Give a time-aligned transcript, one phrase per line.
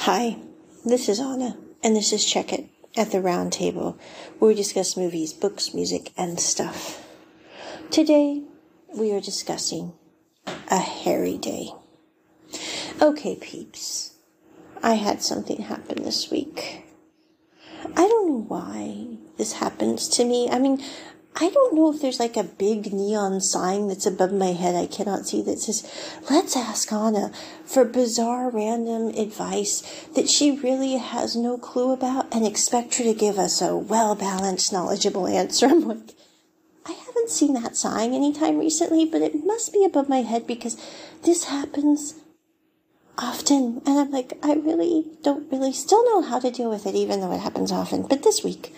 [0.00, 0.36] Hi,
[0.84, 3.98] this is Onna, and this is Check It at the Round Table,
[4.38, 7.04] where we discuss movies, books, music, and stuff.
[7.90, 8.42] Today,
[8.94, 9.94] we are discussing
[10.70, 11.70] a hairy day.
[13.02, 14.14] Okay, peeps,
[14.80, 16.84] I had something happen this week.
[17.82, 20.48] I don't know why this happens to me.
[20.48, 20.80] I mean,
[21.38, 24.86] I don't know if there's like a big neon sign that's above my head I
[24.86, 25.86] cannot see that says,
[26.30, 27.30] let's ask Onna
[27.62, 29.82] for bizarre random advice
[30.14, 34.14] that she really has no clue about and expect her to give us a well
[34.14, 35.66] balanced, knowledgeable answer.
[35.70, 36.14] I'm like,
[36.86, 40.80] I haven't seen that sign anytime recently, but it must be above my head because
[41.22, 42.14] this happens
[43.18, 43.82] often.
[43.84, 47.20] And I'm like, I really don't really still know how to deal with it, even
[47.20, 48.06] though it happens often.
[48.06, 48.72] But this week,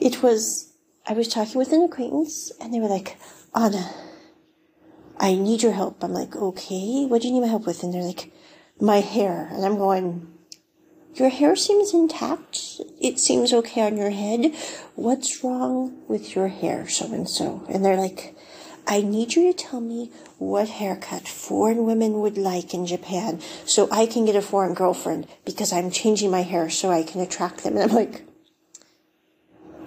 [0.00, 0.65] it was
[1.06, 3.16] I was talking with an acquaintance and they were like,
[3.54, 3.90] Onna,
[5.18, 6.02] I need your help.
[6.02, 7.82] I'm like, okay, what do you need my help with?
[7.82, 8.32] And they're like,
[8.80, 9.48] my hair.
[9.50, 10.26] And I'm going,
[11.14, 12.80] your hair seems intact.
[13.00, 14.54] It seems okay on your head.
[14.94, 17.64] What's wrong with your hair, so and so?
[17.70, 18.36] And they're like,
[18.86, 23.88] I need you to tell me what haircut foreign women would like in Japan so
[23.90, 27.64] I can get a foreign girlfriend because I'm changing my hair so I can attract
[27.64, 27.76] them.
[27.76, 28.26] And I'm like,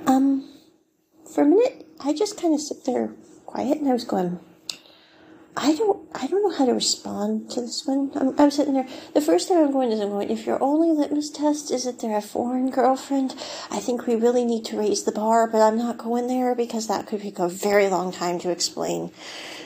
[0.07, 0.48] um,
[1.33, 3.13] for a minute, I just kind of sit there
[3.45, 4.39] quiet and I was going,
[5.57, 8.11] I don't, I don't know how to respond to this one.
[8.15, 8.87] I'm, I'm sitting there.
[9.13, 11.99] The first thing I'm going is I'm going, if your only litmus test is that
[11.99, 13.35] they're a foreign girlfriend,
[13.69, 16.87] I think we really need to raise the bar, but I'm not going there because
[16.87, 19.11] that could take a very long time to explain.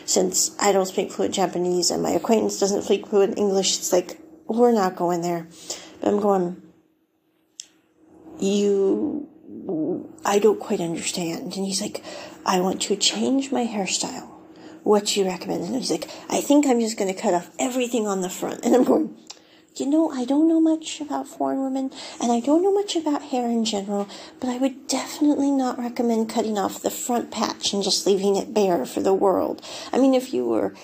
[0.06, 4.20] Since I don't speak fluent Japanese and my acquaintance doesn't speak fluent English, it's like,
[4.48, 5.48] we're not going there.
[6.00, 6.62] But I'm going,
[8.40, 9.30] you
[10.26, 11.56] I don't quite understand.
[11.56, 12.04] And he's like,
[12.46, 14.30] I want to change my hairstyle.
[14.84, 15.64] What do you recommend?
[15.64, 18.66] And he's like, I think I'm just going to cut off everything on the front.
[18.66, 19.18] And I'm going,
[19.76, 21.92] you know, I don't know much about foreign women
[22.22, 24.08] and I don't know much about hair in general,
[24.40, 28.54] but I would definitely not recommend cutting off the front patch and just leaving it
[28.54, 29.66] bare for the world.
[29.92, 30.76] I mean, if you were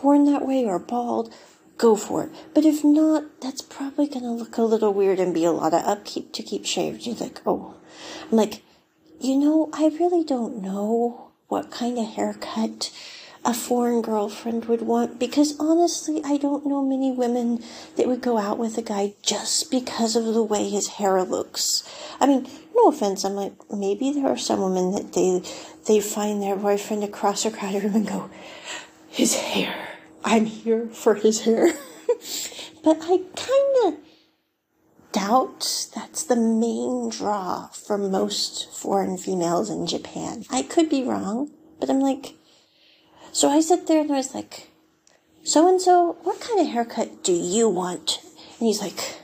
[0.00, 1.34] born that way or bald,
[1.78, 2.30] go for it.
[2.52, 5.84] But if not, that's probably to look a little weird and be a lot of
[5.84, 7.06] upkeep to keep shaved.
[7.06, 7.76] You're like, oh,
[8.30, 8.62] I'm like,
[9.20, 12.90] you know, I really don't know what kind of haircut
[13.44, 17.62] a foreign girlfriend would want because honestly, I don't know many women
[17.96, 21.88] that would go out with a guy just because of the way his hair looks.
[22.20, 25.42] I mean, no offense, I'm like, maybe there are some women that they,
[25.86, 28.28] they find their boyfriend across a crowded room and go,
[29.08, 29.87] his hair.
[30.24, 31.66] I'm here for his hair.
[32.84, 33.94] but I kind of
[35.12, 40.44] doubt that's the main draw for most foreign females in Japan.
[40.50, 42.34] I could be wrong, but I'm like,
[43.32, 44.68] so I sit there and I was like,
[45.42, 48.20] so and so, what kind of haircut do you want?
[48.58, 49.22] And he's like,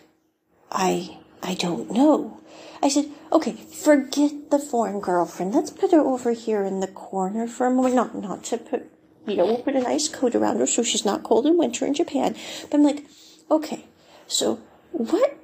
[0.71, 2.41] I, I don't know.
[2.83, 5.55] I said, okay, forget the foreign girlfriend.
[5.55, 7.95] Let's put her over here in the corner for a moment.
[7.95, 8.91] Not, not to put,
[9.27, 11.87] you know, we'll put a nice coat around her so she's not cold in winter
[11.87, 12.37] in Japan.
[12.63, 13.05] But I'm like,
[13.51, 13.85] okay,
[14.27, 14.61] so
[14.93, 15.37] what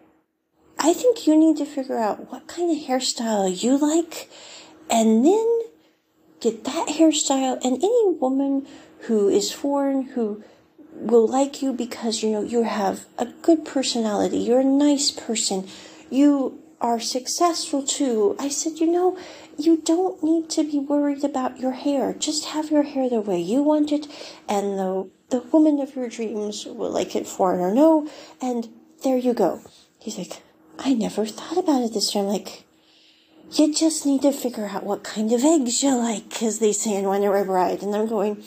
[0.79, 4.31] I think you need to figure out what kind of hairstyle you like
[4.89, 5.61] and then
[6.41, 8.67] get that hairstyle and any woman
[9.01, 10.43] who is foreign who
[10.95, 15.67] will like you because you know you have a good personality you're a nice person
[16.11, 19.19] you are successful too i said you know
[19.59, 23.39] you don't need to be worried about your hair just have your hair the way
[23.41, 24.07] you want it
[24.49, 28.09] and the the woman of your dreams will like it foreign or no
[28.41, 28.69] and
[29.05, 29.61] there you go
[29.99, 30.43] he's like
[30.83, 32.23] I never thought about it this way.
[32.23, 32.65] I'm like,
[33.53, 36.95] you just need to figure out what kind of eggs you like, as they say
[36.95, 37.83] in Runaway Bride.
[37.83, 38.43] And I'm going,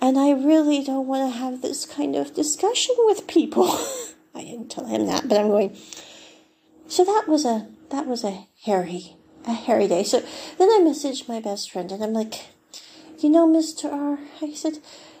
[0.00, 3.70] and I really don't want to have this kind of discussion with people.
[4.34, 5.76] I didn't tell him that, but I'm going.
[6.88, 10.04] So that was a that was a hairy a hairy day.
[10.04, 10.20] So
[10.58, 12.46] then I messaged my best friend, and I'm like,
[13.18, 14.18] you know, Mister R.
[14.40, 14.78] I said,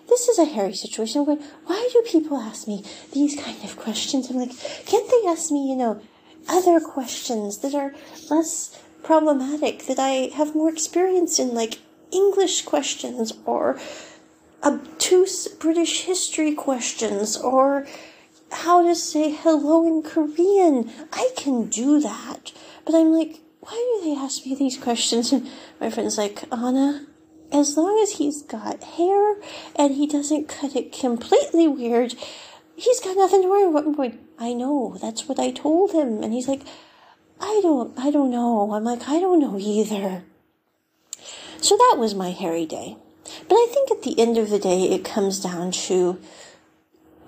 [0.08, 1.22] this is a hairy situation.
[1.22, 4.30] I'm why do people ask me these kind of questions?
[4.30, 6.00] I'm like, can't they ask me, you know?
[6.48, 7.94] other questions that are
[8.30, 11.78] less problematic, that I have more experience in, like
[12.12, 13.78] English questions or
[14.62, 17.86] uh, obtuse British history questions or
[18.54, 20.90] how to say hello in Korean.
[21.12, 22.52] I can do that.
[22.84, 25.32] But I'm like, why do they ask me these questions?
[25.32, 25.48] And
[25.80, 27.06] my friend's like, Onna,
[27.52, 29.36] as long as he's got hair
[29.76, 32.14] and he doesn't cut it completely weird,
[32.76, 33.86] he's got nothing to worry about.
[33.86, 36.22] I'm going, I know, that's what I told him.
[36.22, 36.62] And he's like,
[37.40, 38.72] I don't, I don't know.
[38.72, 40.24] I'm like, I don't know either.
[41.60, 42.96] So that was my hairy day.
[43.48, 46.20] But I think at the end of the day, it comes down to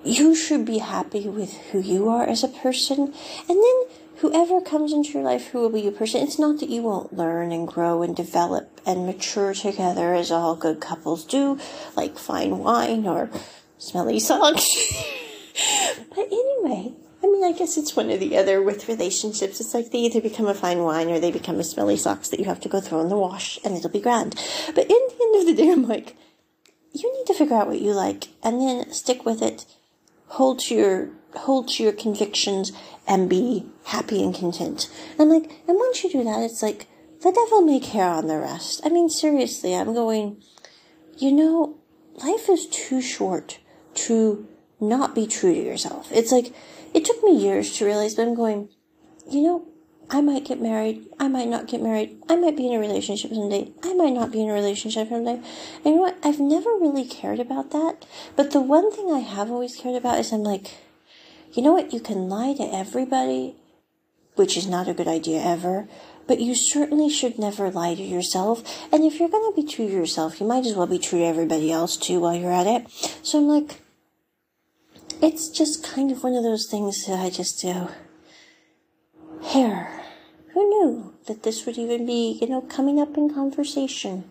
[0.07, 3.13] you should be happy with who you are as a person.
[3.49, 3.83] And then
[4.19, 7.13] whoever comes into your life who will be your person, it's not that you won't
[7.13, 11.59] learn and grow and develop and mature together as all good couples do,
[11.97, 13.31] like fine wine or
[13.79, 14.67] smelly socks.
[16.11, 19.61] but anyway, I mean, I guess it's one or the other with relationships.
[19.61, 22.41] It's like they either become a fine wine or they become a smelly socks that
[22.41, 24.35] you have to go throw in the wash and it'll be grand.
[24.75, 26.17] But in the end of the day, I'm like,
[26.93, 29.67] you need to figure out what you like and then stick with it
[30.27, 32.73] hold to your hold to your convictions
[33.07, 34.91] and be happy and content.
[35.19, 36.89] And like, and once you do that, it's like
[37.23, 38.81] the devil may care on the rest.
[38.85, 40.43] I mean, seriously, I'm going,
[41.19, 41.77] you know,
[42.15, 43.59] life is too short
[43.95, 44.47] to
[44.81, 46.11] not be true to yourself.
[46.13, 46.53] It's like,
[46.95, 48.69] it took me years to realize, but I'm going,
[49.31, 49.67] you know,
[50.09, 51.07] I might get married.
[51.19, 52.23] I might not get married.
[52.29, 53.73] I might be in a relationship someday.
[53.83, 55.35] I might not be in a relationship someday.
[55.35, 56.19] And you know what?
[56.23, 58.07] I've never really cared about that.
[58.37, 60.75] But the one thing I have always cared about is I'm like,
[61.53, 61.93] you know what?
[61.93, 63.57] You can lie to everybody,
[64.37, 65.89] which is not a good idea ever.
[66.29, 68.63] But you certainly should never lie to yourself.
[68.93, 71.19] And if you're going to be true to yourself, you might as well be true
[71.19, 72.91] to everybody else too while you're at it.
[73.23, 73.81] So I'm like,
[75.21, 77.89] it's just kind of one of those things that I just do
[79.43, 79.96] hair.
[81.27, 84.31] That this would even be, you know, coming up in conversation?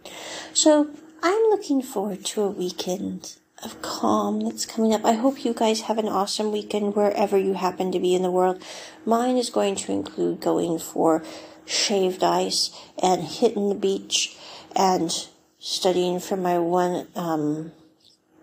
[0.53, 0.89] So
[1.21, 5.03] I'm looking forward to a weekend of calm that's coming up.
[5.03, 8.31] I hope you guys have an awesome weekend wherever you happen to be in the
[8.31, 8.61] world.
[9.05, 11.23] Mine is going to include going for
[11.65, 12.69] shaved ice
[13.01, 14.37] and hitting the beach
[14.75, 15.27] and
[15.59, 17.71] studying for my one um,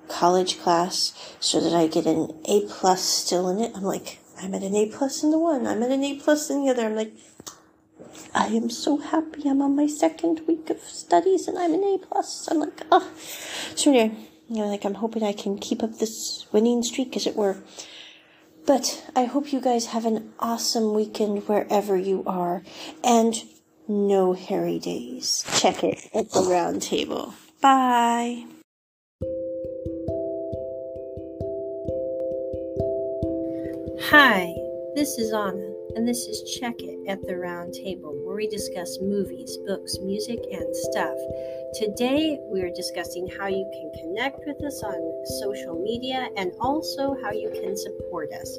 [0.08, 3.72] college class so that I get an A plus still in it.
[3.76, 5.66] I'm like, I'm at an A plus in the one.
[5.66, 6.84] I'm at an A plus in the other.
[6.84, 7.12] I'm like,
[8.34, 9.48] I am so happy.
[9.48, 12.48] I'm on my second week of studies and I'm an A plus.
[12.50, 13.10] I'm like, oh,
[13.74, 14.16] so anyway,
[14.48, 17.58] you know, like I'm hoping I can keep up this winning streak, as it were.
[18.66, 22.62] But I hope you guys have an awesome weekend wherever you are,
[23.02, 23.42] and
[23.88, 25.44] no hairy days.
[25.58, 27.34] Check it at the round table.
[27.60, 28.44] Bye.
[34.10, 34.52] Hi,
[34.94, 38.98] this is Onna, and this is Check It at the Round Table, where we discuss
[39.00, 41.16] movies, books, music, and stuff.
[41.74, 47.14] Today, we are discussing how you can connect with us on social media and also
[47.22, 48.58] how you can support us.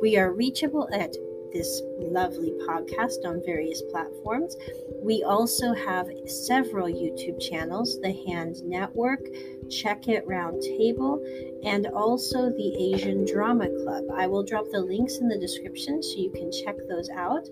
[0.00, 1.14] We are reachable at
[1.52, 4.56] this lovely podcast on various platforms.
[5.02, 9.20] We also have several YouTube channels The Hand Network,
[9.70, 11.22] Check It Round Table,
[11.64, 14.04] and also the Asian Drama Club.
[14.14, 17.48] I will drop the links in the description so you can check those out.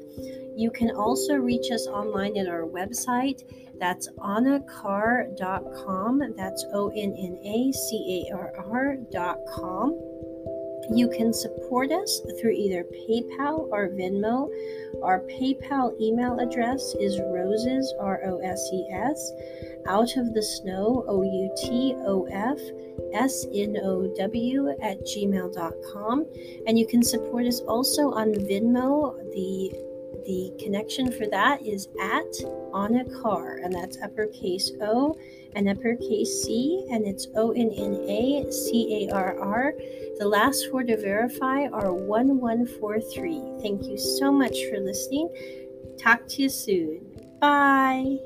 [0.56, 3.42] You can also reach us online at our website.
[3.78, 6.34] That's onnacarr.com.
[6.36, 10.07] That's O N N A C A R R.com.
[10.90, 14.48] You can support us through either PayPal or Venmo.
[15.02, 19.32] Our PayPal email address is roses, R O S E S,
[19.86, 22.58] out of the snow, O U T O F,
[23.12, 26.26] S N O W, at gmail.com.
[26.66, 29.16] And you can support us also on Venmo.
[29.34, 29.88] The
[30.26, 32.26] the connection for that is at
[32.74, 35.16] Onna Carr, and that's uppercase O
[35.58, 39.74] and uppercase C, and it's O N N A C A R R.
[40.18, 43.58] The last four to verify are 1143.
[43.60, 45.28] Thank you so much for listening.
[45.98, 47.00] Talk to you soon.
[47.40, 48.18] Bye.